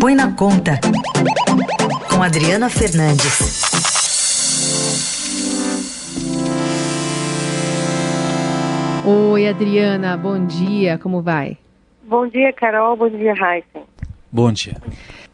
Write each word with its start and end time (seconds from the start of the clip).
Põe 0.00 0.14
na 0.14 0.32
Conta, 0.32 0.78
com 2.10 2.22
Adriana 2.22 2.68
Fernandes. 2.68 3.62
Oi, 9.04 9.48
Adriana, 9.48 10.16
bom 10.16 10.44
dia, 10.46 10.98
como 10.98 11.22
vai? 11.22 11.56
Bom 12.02 12.26
dia, 12.26 12.52
Carol, 12.52 12.96
bom 12.96 13.08
dia, 13.08 13.32
Heisen. 13.32 13.82
Bom 14.30 14.52
dia. 14.52 14.76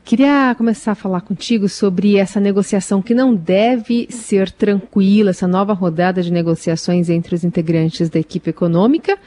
Queria 0.05 0.55
começar 0.57 0.93
a 0.93 0.97
falar 0.97 1.21
contigo 1.21 1.69
sobre 1.69 2.17
essa 2.17 2.41
negociação 2.41 3.01
que 3.01 3.15
não 3.15 3.35
deve 3.35 4.07
ser 4.11 4.51
tranquila, 4.51 5.31
essa 5.31 5.47
nova 5.47 5.73
rodada 5.73 6.23
de 6.23 6.33
negociações 6.33 7.09
entre 7.09 7.35
os 7.35 7.45
integrantes 7.45 8.11
da 8.11 8.19
equipe 8.19 8.51
econômica 8.51 9.19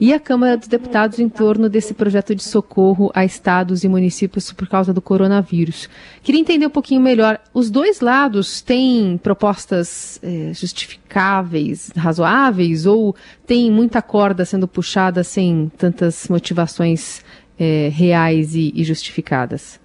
e 0.00 0.12
a 0.12 0.20
Câmara 0.20 0.56
dos 0.56 0.68
Deputados 0.68 1.18
em 1.18 1.28
torno 1.28 1.68
desse 1.68 1.92
projeto 1.92 2.34
de 2.34 2.42
socorro 2.42 3.10
a 3.14 3.24
estados 3.24 3.84
e 3.84 3.88
municípios 3.88 4.52
por 4.52 4.68
causa 4.68 4.92
do 4.92 5.02
coronavírus. 5.02 5.88
Queria 6.22 6.40
entender 6.40 6.66
um 6.66 6.70
pouquinho 6.70 7.00
melhor. 7.00 7.40
Os 7.52 7.70
dois 7.70 8.00
lados 8.00 8.60
têm 8.62 9.18
propostas 9.18 10.20
é, 10.22 10.52
justificáveis, 10.54 11.90
razoáveis, 11.96 12.86
ou 12.86 13.14
tem 13.46 13.70
muita 13.70 14.00
corda 14.00 14.44
sendo 14.44 14.68
puxada 14.68 15.24
sem 15.24 15.70
tantas 15.76 16.28
motivações 16.28 17.24
é, 17.58 17.88
reais 17.92 18.54
e, 18.54 18.72
e 18.74 18.84
justificadas? 18.84 19.80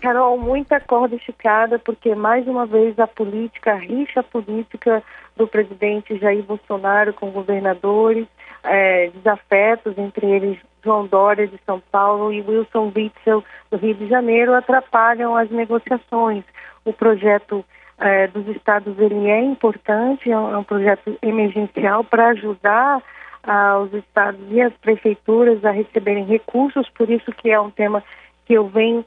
Carol, 0.00 0.36
muita 0.36 0.80
corda 0.80 1.14
esticada, 1.14 1.78
porque 1.78 2.12
mais 2.12 2.48
uma 2.48 2.66
vez 2.66 2.98
a 2.98 3.06
política, 3.06 3.72
a 3.72 3.76
rixa 3.76 4.20
política 4.20 5.00
do 5.36 5.46
presidente 5.46 6.18
Jair 6.18 6.42
Bolsonaro 6.42 7.14
com 7.14 7.30
governadores, 7.30 8.26
é, 8.64 9.08
desafetos, 9.08 9.96
entre 9.98 10.26
eles 10.26 10.58
João 10.84 11.06
Dória 11.06 11.46
de 11.46 11.58
São 11.64 11.80
Paulo 11.90 12.32
e 12.32 12.40
Wilson 12.40 12.92
Witzel 12.94 13.44
do 13.70 13.76
Rio 13.76 13.94
de 13.94 14.08
Janeiro, 14.08 14.54
atrapalham 14.54 15.36
as 15.36 15.50
negociações. 15.50 16.44
O 16.84 16.92
projeto 16.92 17.64
é, 17.98 18.26
dos 18.26 18.46
estados 18.48 18.98
ele 18.98 19.28
é 19.28 19.40
importante, 19.40 20.30
é 20.30 20.36
um, 20.36 20.54
é 20.54 20.58
um 20.58 20.64
projeto 20.64 21.16
emergencial 21.22 22.02
para 22.02 22.28
ajudar 22.28 23.02
ah, 23.44 23.78
os 23.78 23.92
estados 23.94 24.40
e 24.50 24.60
as 24.60 24.72
prefeituras 24.74 25.64
a 25.64 25.70
receberem 25.70 26.24
recursos, 26.24 26.88
por 26.90 27.08
isso 27.10 27.30
que 27.32 27.50
é 27.50 27.60
um 27.60 27.70
tema 27.70 28.02
que 28.44 28.54
eu 28.54 28.66
venho 28.68 29.04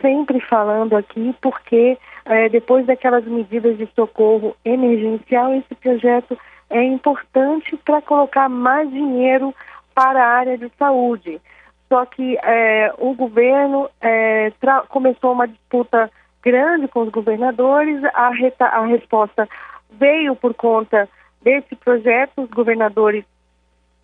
sempre 0.00 0.40
falando 0.40 0.96
aqui, 0.96 1.34
porque 1.40 1.98
é, 2.24 2.48
depois 2.48 2.86
daquelas 2.86 3.24
medidas 3.24 3.76
de 3.76 3.88
socorro 3.94 4.56
emergencial, 4.64 5.52
esse 5.54 5.74
projeto 5.74 6.38
é 6.70 6.82
importante 6.82 7.76
para 7.78 8.02
colocar 8.02 8.48
mais 8.48 8.90
dinheiro 8.90 9.54
para 9.94 10.22
a 10.22 10.28
área 10.28 10.58
de 10.58 10.70
saúde. 10.78 11.40
Só 11.88 12.04
que 12.04 12.38
é, 12.42 12.92
o 12.98 13.14
governo 13.14 13.88
é, 14.00 14.52
começou 14.88 15.32
uma 15.32 15.48
disputa 15.48 16.10
grande 16.42 16.86
com 16.88 17.00
os 17.00 17.08
governadores, 17.08 18.02
a, 18.14 18.30
a 18.60 18.86
resposta 18.86 19.48
veio 19.90 20.36
por 20.36 20.54
conta 20.54 21.08
desse 21.42 21.74
projeto, 21.76 22.42
os 22.42 22.50
governadores 22.50 23.24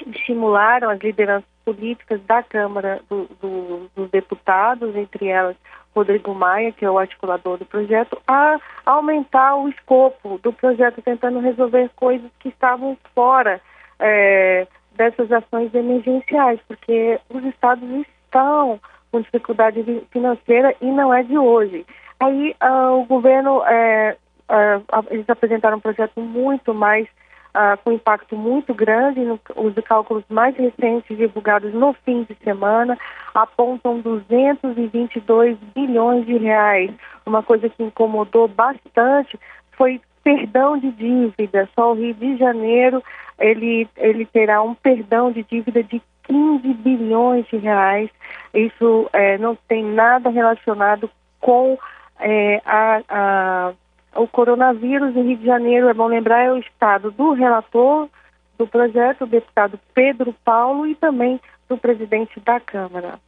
estimularam 0.07 0.91
as 0.91 0.99
lideranças 1.01 1.54
políticas 1.65 2.21
da 2.23 2.43
Câmara 2.43 3.01
do, 3.09 3.29
do, 3.41 3.91
dos 3.95 4.11
Deputados, 4.11 4.95
entre 4.95 5.29
elas 5.29 5.57
Rodrigo 5.95 6.35
Maia, 6.35 6.73
que 6.73 6.85
é 6.85 6.91
o 6.91 6.99
articulador 6.99 7.57
do 7.57 7.65
projeto, 7.65 8.21
a 8.27 8.59
aumentar 8.85 9.55
o 9.57 9.69
escopo 9.69 10.39
do 10.43 10.53
projeto, 10.53 11.01
tentando 11.01 11.39
resolver 11.39 11.89
coisas 11.95 12.31
que 12.41 12.49
estavam 12.49 12.97
fora 13.15 13.61
é, 14.01 14.67
dessas 14.97 15.31
ações 15.31 15.73
emergenciais, 15.75 16.61
porque 16.67 17.21
os 17.31 17.45
estados 17.45 17.89
estão 17.91 18.81
com 19.11 19.21
dificuldade 19.21 19.85
financeira 20.11 20.75
e 20.81 20.87
não 20.87 21.15
é 21.15 21.23
de 21.23 21.39
hoje. 21.39 21.87
Aí 22.19 22.57
uh, 22.63 23.01
o 23.01 23.05
governo, 23.05 23.59
uh, 23.59 25.05
eles 25.11 25.29
apresentaram 25.29 25.77
um 25.77 25.81
projeto 25.81 26.21
muito 26.21 26.75
mais 26.75 27.07
uh, 27.55 27.79
com 27.83 27.93
impacto 27.93 28.37
muito 28.37 28.75
grande. 28.75 29.21
No, 29.21 29.41
os 29.57 29.75
cálculos 29.85 30.25
mais 30.29 30.57
recentes 30.57 31.17
divulgados 31.17 31.73
no 31.73 31.93
fim 32.05 32.25
de 32.25 32.37
semana 32.43 32.99
apontam 33.35 34.01
222 34.01 35.57
bilhões 35.75 36.27
de 36.27 36.37
reais. 36.37 36.91
Uma 37.25 37.43
coisa 37.43 37.69
que 37.69 37.83
incomodou 37.83 38.49
bastante 38.49 39.39
foi 39.73 40.01
perdão 40.23 40.79
de 40.79 40.91
dívida. 40.93 41.69
Só 41.75 41.93
o 41.93 41.95
Rio 41.95 42.15
de 42.15 42.37
Janeiro 42.37 43.03
ele, 43.39 43.89
ele 43.97 44.27
terá 44.27 44.63
um 44.63 44.75
perdão 44.75 45.31
de 45.33 45.43
dívida 45.43 45.83
de 45.83 46.01
15 46.25 46.75
bilhões 46.75 47.47
de 47.47 47.57
reais. 47.57 48.11
Isso 48.53 49.09
é, 49.13 49.39
não 49.39 49.57
tem 49.69 49.85
nada 49.85 50.31
relacionado 50.31 51.11
com 51.41 51.79
é, 52.19 52.63
a, 52.65 53.03
a 53.09 53.73
o 54.17 54.27
coronavírus 54.29 55.17
em 55.17 55.29
Rio 55.29 55.39
de 55.39 55.47
Janeiro, 55.47 55.89
é 55.89 55.95
bom 55.95 56.07
lembrar, 56.07 56.45
é 56.45 56.53
o 56.53 56.59
estado 56.59 57.11
do 57.11 57.33
relator 57.33 58.09
do 58.59 58.67
projeto, 58.67 59.25
o 59.25 59.27
deputado 59.27 59.79
Pedro 59.95 60.35
Paulo, 60.45 60.87
e 60.87 60.95
também 60.95 61.41
do 61.69 61.77
presidente 61.77 62.39
da 62.41 62.61
Câmara. 62.61 63.19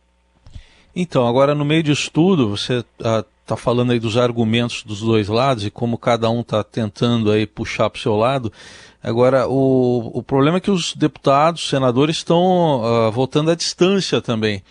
Então, 0.95 1.27
agora 1.27 1.55
no 1.55 1.65
meio 1.65 1.83
disso 1.83 2.11
tudo, 2.11 2.49
você 2.49 2.85
está 2.99 3.25
ah, 3.51 3.57
falando 3.57 3.93
aí 3.93 3.99
dos 4.01 4.17
argumentos 4.17 4.83
dos 4.83 5.01
dois 5.01 5.29
lados 5.29 5.67
e 5.67 5.71
como 5.71 5.99
cada 5.99 6.31
um 6.31 6.41
está 6.41 6.65
tentando 6.65 7.31
aí 7.31 7.47
puxar 7.47 7.91
para 7.91 7.99
o 7.99 8.01
seu 8.01 8.17
lado. 8.17 8.51
Agora, 9.03 9.47
o, 9.47 10.19
o 10.19 10.23
problema 10.23 10.57
é 10.57 10.61
que 10.61 10.71
os 10.71 10.95
deputados, 10.95 11.69
senadores 11.69 12.17
estão 12.17 12.81
uh, 12.81 13.13
votando 13.13 13.51
à 13.51 13.55
distância 13.55 14.23
também. 14.23 14.63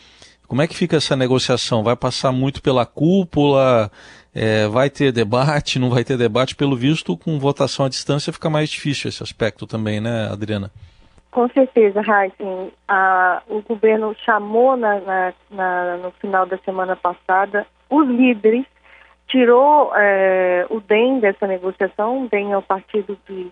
Como 0.47 0.61
é 0.61 0.67
que 0.67 0.75
fica 0.75 0.97
essa 0.97 1.15
negociação? 1.15 1.83
Vai 1.83 1.95
passar 1.95 2.31
muito 2.31 2.61
pela 2.61 2.85
cúpula? 2.85 3.91
É, 4.35 4.67
vai 4.67 4.89
ter 4.89 5.13
debate? 5.13 5.79
Não 5.79 5.89
vai 5.89 6.03
ter 6.03 6.17
debate? 6.17 6.55
Pelo 6.55 6.75
visto, 6.75 7.17
com 7.17 7.39
votação 7.39 7.85
à 7.85 7.89
distância 7.89 8.33
fica 8.33 8.49
mais 8.49 8.69
difícil 8.69 9.07
esse 9.07 9.23
aspecto 9.23 9.65
também, 9.65 10.01
né, 10.01 10.27
Adriana? 10.29 10.69
Com 11.31 11.49
certeza, 11.49 12.01
Heisen. 12.01 12.71
o 13.49 13.61
governo 13.61 14.15
chamou 14.25 14.77
na, 14.77 14.99
na, 14.99 15.33
na, 15.51 15.97
no 15.97 16.11
final 16.11 16.45
da 16.45 16.57
semana 16.59 16.95
passada 16.95 17.65
os 17.89 18.07
líderes, 18.07 18.65
tirou 19.27 19.91
é, 19.95 20.65
o 20.69 20.79
DEM 20.79 21.19
dessa 21.19 21.45
negociação, 21.47 22.23
o 22.23 22.29
DEM 22.29 22.53
é 22.53 22.57
o 22.57 22.61
partido 22.61 23.17
de, 23.27 23.51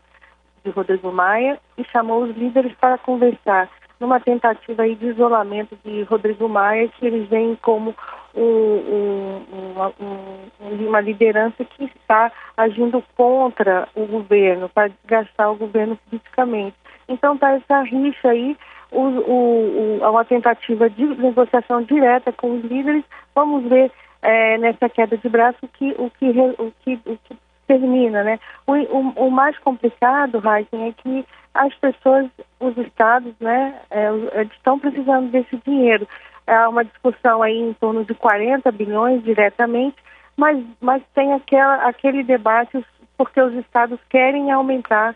de 0.64 0.72
Rodrigo 0.72 1.12
Maia, 1.12 1.60
e 1.78 1.84
chamou 1.86 2.24
os 2.24 2.36
líderes 2.36 2.74
para 2.80 2.98
conversar 2.98 3.70
numa 4.04 4.20
tentativa 4.20 4.84
de 4.86 5.06
isolamento 5.06 5.78
de 5.86 6.04
Rodrigo 6.04 6.50
Maia, 6.50 6.90
que 6.90 7.06
eles 7.08 7.30
veem 7.30 7.56
como 7.62 7.96
um, 8.36 8.42
um, 8.44 9.42
uma, 9.72 9.94
um, 9.98 10.88
uma, 10.88 11.00
liderança 11.00 11.64
que 11.64 11.86
está 11.86 12.30
agindo 12.58 13.02
contra 13.16 13.88
o 13.96 14.06
governo, 14.06 14.68
para 14.68 14.90
desgastar 14.90 15.50
o 15.50 15.56
governo 15.56 15.98
politicamente. 16.10 16.76
Então 17.08 17.36
está 17.36 17.54
essa 17.54 17.82
rixa 17.84 18.28
aí, 18.28 18.58
o, 18.92 19.00
o, 19.00 20.00
o, 20.02 20.10
uma 20.10 20.26
tentativa 20.26 20.90
de 20.90 21.06
negociação 21.06 21.82
direta 21.82 22.34
com 22.34 22.58
os 22.58 22.64
líderes. 22.66 23.06
Vamos 23.34 23.64
ver 23.70 23.90
é, 24.22 24.58
nessa 24.58 24.90
queda 24.90 25.16
de 25.16 25.30
braço 25.30 25.66
que, 25.76 25.96
o 25.98 26.10
que, 26.10 26.30
o 26.60 26.74
que, 26.84 27.00
o 27.06 27.18
que 27.24 27.38
termina, 27.68 28.24
né? 28.24 28.40
O, 28.68 28.74
o, 28.74 29.28
o 29.28 29.32
mais 29.32 29.58
complicado, 29.60 30.42
Heisen, 30.46 30.90
é 30.90 30.94
que 30.94 31.26
as 31.54 31.74
pessoas, 31.76 32.28
os 32.60 32.78
estados, 32.78 33.34
né, 33.40 33.80
é, 33.92 34.10
estão 34.44 34.80
precisando 34.80 35.30
desse 35.30 35.56
dinheiro. 35.66 36.08
Há 36.48 36.68
uma 36.68 36.84
discussão 36.84 37.44
aí 37.44 37.58
em 37.58 37.74
torno 37.74 38.04
de 38.04 38.14
40 38.16 38.72
bilhões 38.72 39.24
diretamente, 39.24 39.98
mas, 40.36 40.62
mas 40.82 41.02
tem 41.14 41.34
aquela, 41.34 41.88
aquele 41.88 42.24
debate 42.24 42.84
porque 43.18 43.40
os 43.40 43.54
estados 43.54 44.00
querem 44.10 44.52
aumentar 44.52 45.16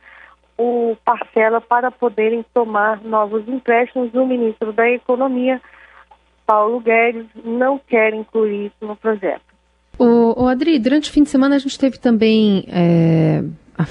o 0.57 0.95
parcela 1.03 1.59
para 1.59 1.91
poderem 1.91 2.45
tomar 2.53 3.01
novos 3.01 3.47
empréstimos. 3.47 4.13
O 4.13 4.25
ministro 4.25 4.71
da 4.71 4.89
Economia, 4.89 5.61
Paulo 6.45 6.79
Guedes, 6.79 7.27
não 7.43 7.77
quer 7.77 8.13
incluir 8.13 8.67
isso 8.67 8.85
no 8.85 8.95
projeto. 8.95 9.46
O, 9.99 10.43
o 10.43 10.47
Adri, 10.47 10.77
durante 10.77 11.09
o 11.09 11.13
fim 11.13 11.23
de 11.23 11.29
semana 11.29 11.55
a 11.55 11.59
gente 11.59 11.77
teve 11.77 11.97
também 11.97 12.65
é, 12.67 13.43
a, 13.77 13.85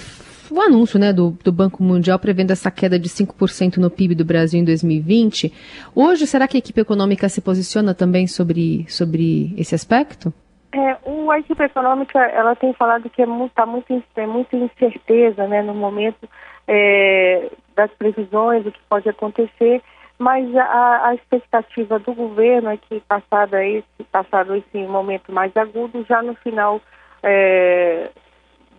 o 0.50 0.60
anúncio 0.60 0.98
né, 0.98 1.12
do, 1.12 1.30
do, 1.42 1.52
Banco 1.52 1.82
Mundial 1.82 2.18
prevendo 2.18 2.52
essa 2.52 2.70
queda 2.70 2.98
de 2.98 3.08
5% 3.08 3.78
no 3.78 3.90
PIB 3.90 4.14
do 4.14 4.24
Brasil 4.24 4.60
em 4.60 4.64
2020. 4.64 5.52
Hoje, 5.94 6.26
será 6.26 6.46
que 6.46 6.56
a 6.56 6.58
equipe 6.58 6.80
econômica 6.80 7.28
se 7.28 7.40
posiciona 7.40 7.94
também 7.94 8.26
sobre, 8.26 8.86
sobre 8.88 9.52
esse 9.58 9.74
aspecto? 9.74 10.32
É, 10.72 10.96
o, 11.04 11.30
a 11.30 11.40
equipe 11.40 11.62
econômica 11.62 12.18
ela 12.18 12.54
tem 12.54 12.72
falado 12.74 13.10
que 13.10 13.22
está 13.22 13.22
é 13.22 13.26
muito, 13.26 13.52
tá 13.52 13.66
muito, 13.66 14.04
é 14.16 14.26
muita 14.26 14.56
incerteza 14.56 15.46
né, 15.48 15.62
no 15.62 15.74
momento 15.74 16.28
é, 16.68 17.50
das 17.74 17.90
previsões, 17.92 18.64
do 18.64 18.70
que 18.70 18.80
pode 18.88 19.08
acontecer 19.08 19.82
mas 20.18 20.54
a, 20.56 21.08
a, 21.08 21.14
expectativa 21.14 21.98
do 21.98 22.14
governo 22.14 22.70
é 22.70 22.76
que 22.76 23.00
passado 23.00 23.56
esse, 23.56 24.04
passado 24.10 24.54
esse 24.54 24.78
momento 24.86 25.30
mais 25.30 25.54
agudo, 25.56 26.04
já 26.08 26.22
no 26.22 26.34
final 26.36 26.80
é, 27.22 28.10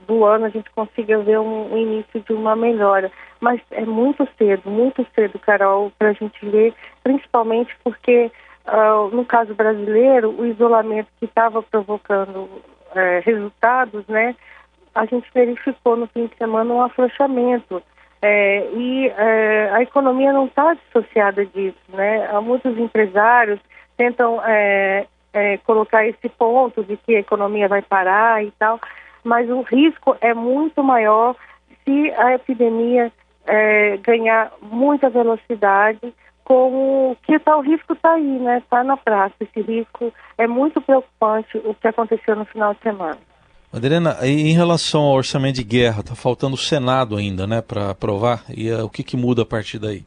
do 0.07 0.25
ano 0.25 0.45
a 0.45 0.49
gente 0.49 0.69
consiga 0.71 1.19
ver 1.19 1.39
um, 1.39 1.73
um, 1.73 1.77
início 1.77 2.21
de 2.21 2.33
uma 2.33 2.55
melhora. 2.55 3.11
Mas 3.39 3.61
é 3.71 3.85
muito 3.85 4.27
cedo, 4.37 4.69
muito 4.69 5.05
cedo, 5.13 5.37
Carol, 5.37 5.91
para 5.99 6.09
a 6.09 6.13
gente 6.13 6.43
ver, 6.43 6.73
principalmente 7.03 7.75
porque 7.83 8.31
uh, 8.65 9.15
no 9.15 9.23
caso 9.23 9.53
brasileiro, 9.53 10.31
o 10.31 10.45
isolamento 10.45 11.09
que 11.19 11.25
estava 11.25 11.61
provocando 11.61 12.49
é, 12.95 13.21
resultados, 13.23 14.07
né, 14.07 14.35
a 14.95 15.05
gente 15.05 15.29
verificou 15.33 15.95
no 15.95 16.07
fim 16.07 16.25
de 16.25 16.35
semana 16.37 16.73
um 16.73 16.81
afrouxamento. 16.81 17.83
É, 18.21 18.67
e 18.73 19.07
é, 19.09 19.69
a 19.73 19.81
economia 19.81 20.33
não 20.33 20.45
está 20.45 20.73
dissociada 20.73 21.45
disso, 21.45 21.77
né? 21.89 22.27
Há 22.27 22.41
muitos 22.41 22.77
empresários 22.77 23.59
tentam 23.95 24.41
é, 24.43 25.05
é, 25.33 25.57
colocar 25.59 26.05
esse 26.05 26.29
ponto 26.29 26.83
de 26.83 26.97
que 26.97 27.15
a 27.15 27.19
economia 27.19 27.67
vai 27.67 27.81
parar 27.81 28.43
e 28.43 28.51
tal, 28.51 28.79
mas 29.23 29.49
o 29.49 29.61
risco 29.61 30.15
é 30.21 30.33
muito 30.33 30.83
maior 30.83 31.35
se 31.83 32.11
a 32.17 32.33
epidemia 32.33 33.11
é, 33.45 33.97
ganhar 33.97 34.51
muita 34.61 35.09
velocidade, 35.09 36.13
como 36.43 37.17
que 37.23 37.37
tá, 37.39 37.59
risco 37.61 37.93
está 37.93 38.13
aí, 38.13 38.39
né? 38.39 38.59
Está 38.59 38.83
na 38.83 38.97
praça. 38.97 39.35
Esse 39.41 39.61
risco 39.61 40.13
é 40.37 40.47
muito 40.47 40.81
preocupante 40.81 41.57
o 41.57 41.73
que 41.73 41.87
aconteceu 41.87 42.35
no 42.35 42.45
final 42.45 42.73
de 42.73 42.81
semana. 42.81 43.17
Adriana, 43.71 44.17
em 44.23 44.53
relação 44.53 45.01
ao 45.01 45.15
orçamento 45.15 45.55
de 45.55 45.63
guerra, 45.63 45.99
está 45.99 46.15
faltando 46.15 46.55
o 46.55 46.57
Senado 46.57 47.17
ainda, 47.17 47.45
né, 47.45 47.61
para 47.61 47.91
aprovar? 47.91 48.43
E 48.49 48.71
uh, 48.71 48.85
o 48.85 48.89
que, 48.89 49.03
que 49.03 49.17
muda 49.17 49.41
a 49.41 49.45
partir 49.45 49.77
daí? 49.77 50.03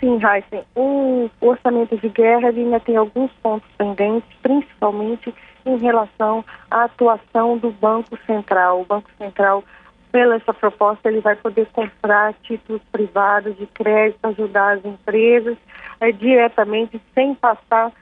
Sim, 0.00 0.18
Heisen. 0.24 0.64
O 0.74 1.28
orçamento 1.40 1.96
de 1.98 2.08
guerra 2.08 2.48
ainda 2.48 2.80
tem 2.80 2.96
alguns 2.96 3.30
pontos 3.42 3.68
pendentes, 3.76 4.28
principalmente 4.42 5.34
em 5.66 5.76
relação 5.76 6.44
à 6.70 6.84
atuação 6.84 7.58
do 7.58 7.70
Banco 7.70 8.18
Central. 8.26 8.80
O 8.80 8.84
Banco 8.86 9.10
Central, 9.18 9.62
pela 10.10 10.36
essa 10.36 10.54
proposta, 10.54 11.08
ele 11.08 11.20
vai 11.20 11.36
poder 11.36 11.66
comprar 11.72 12.32
títulos 12.42 12.80
privados 12.90 13.56
de 13.58 13.66
crédito, 13.66 14.24
ajudar 14.24 14.78
as 14.78 14.84
empresas 14.84 15.58
é, 16.00 16.10
diretamente, 16.12 17.00
sem 17.14 17.34
passar 17.34 17.92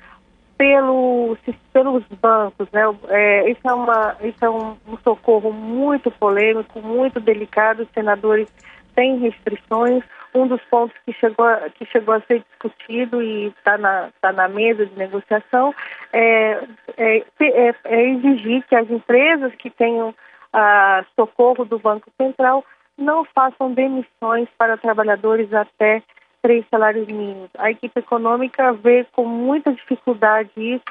pelo, 0.57 1.37
pelos 1.73 2.05
bancos. 2.21 2.69
Né? 2.73 2.83
É, 3.09 3.51
isso 3.51 3.61
é, 3.65 3.73
uma, 3.73 4.17
isso 4.23 4.45
é 4.45 4.51
um, 4.51 4.77
socorro 5.03 5.53
muito 5.53 6.11
polêmico, 6.11 6.81
muito 6.81 7.21
delicado. 7.21 7.83
Os 7.83 7.89
senadores 7.91 8.49
têm 8.95 9.19
restrições 9.19 10.03
um 10.35 10.47
dos 10.47 10.61
pontos 10.65 10.95
que 11.05 11.15
chegou 11.15 11.47
a, 11.47 11.71
que 11.71 11.87
chegou 11.87 12.15
a 12.15 12.21
ser 12.21 12.45
discutido 12.51 13.23
e 13.23 13.47
está 13.47 13.79
na, 13.79 14.11
tá 14.21 14.33
na 14.33 14.49
mesa 14.49 14.85
de 14.85 14.95
negociação 14.95 15.75
é, 16.13 16.63
é, 16.97 17.25
é, 17.41 17.75
é 17.85 18.11
exigir 18.11 18.63
que 18.69 18.77
as 18.77 18.91
empresas 18.91 19.55
que 19.55 19.71
tenham 19.71 20.15
a 20.53 21.05
socorro 21.15 21.65
do 21.65 21.79
Banco 21.79 22.11
Central 22.21 22.65
não 22.99 23.25
façam 23.25 23.73
demissões 23.73 24.49
para 24.59 24.77
trabalhadores 24.77 25.53
até 25.53 26.03
três 26.47 26.65
salários 26.71 27.09
mínimos. 27.09 27.51
A 27.59 27.73
equipe 27.73 27.99
econômica 27.99 28.73
vê 28.73 29.05
com 29.11 29.27
muita 29.27 29.73
dificuldade 29.73 30.53
isso, 30.57 30.85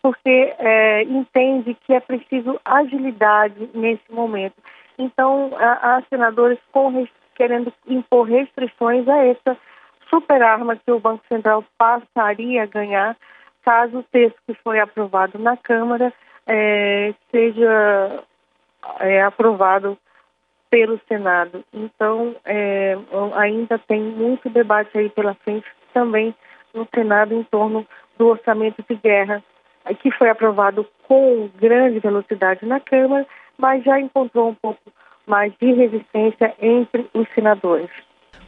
porque 0.00 0.54
é, 0.56 1.02
entende 1.02 1.76
que 1.84 1.92
é 1.92 1.98
preciso 1.98 2.60
agilidade 2.64 3.68
nesse 3.74 4.04
momento. 4.08 4.54
Então, 4.96 5.50
há 5.58 6.00
senadores 6.08 6.60
com 6.70 7.08
querendo 7.34 7.72
impor 7.88 8.28
restrições 8.28 9.08
a 9.08 9.26
essa 9.26 9.56
super 10.08 10.40
arma 10.42 10.76
que 10.76 10.92
o 10.92 11.00
Banco 11.00 11.24
Central 11.28 11.64
passaria 11.76 12.62
a 12.62 12.66
ganhar 12.66 13.16
caso 13.64 13.98
o 13.98 14.02
texto 14.04 14.38
que 14.46 14.54
foi 14.62 14.78
aprovado 14.78 15.40
na 15.40 15.56
Câmara 15.56 16.12
é, 16.46 17.12
seja 17.32 18.22
é, 19.00 19.22
aprovado 19.22 19.98
pelo 20.70 21.00
Senado. 21.08 21.64
Então, 21.74 22.36
é, 22.44 22.96
ainda 23.34 23.78
tem 23.78 24.00
muito 24.00 24.48
debate 24.48 24.96
aí 24.96 25.10
pela 25.10 25.34
frente 25.34 25.66
também 25.92 26.34
no 26.72 26.86
Senado 26.94 27.34
em 27.34 27.42
torno 27.44 27.84
do 28.16 28.28
orçamento 28.28 28.84
de 28.88 28.94
guerra, 28.94 29.42
que 30.00 30.10
foi 30.12 30.30
aprovado 30.30 30.86
com 31.08 31.50
grande 31.60 31.98
velocidade 31.98 32.64
na 32.64 32.78
Câmara, 32.78 33.26
mas 33.58 33.82
já 33.82 33.98
encontrou 33.98 34.50
um 34.50 34.54
pouco 34.54 34.80
mais 35.26 35.52
de 35.60 35.72
resistência 35.72 36.54
entre 36.60 37.08
os 37.12 37.26
senadores. 37.34 37.90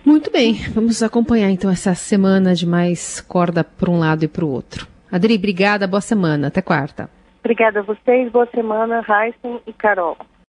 Muito 0.05 0.31
bem, 0.31 0.55
vamos 0.75 1.03
acompanhar 1.03 1.51
então 1.51 1.71
essa 1.71 1.95
semana 1.95 2.55
de 2.55 2.67
mais 2.67 3.21
corda 3.21 3.63
para 3.63 3.91
um 3.91 3.99
lado 3.99 4.25
e 4.25 4.29
para 4.29 4.45
o 4.45 4.51
outro. 4.51 4.87
Adri, 5.11 5.37
obrigada, 5.37 5.87
boa 5.87 6.01
semana, 6.01 6.49
até 6.49 6.61
quarta. 6.61 7.09
Obrigada 7.41 7.81
a 7.81 7.83
vocês, 7.83 8.31
boa 8.31 8.47
semana, 8.47 9.05
Heisen 9.09 9.61
e 9.67 9.73
Carol. 9.73 10.17